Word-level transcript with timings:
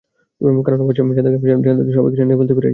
কারণ 0.65 0.79
অবশেষে, 0.83 1.17
যাদেরকে 1.17 1.37
আমি 1.55 1.63
জানাতে 1.65 1.83
চাই, 1.87 1.95
সবাইকে 1.97 2.17
জানিয়ে 2.17 2.37
ফেলতে 2.39 2.53
পেরেছিলাম। 2.53 2.69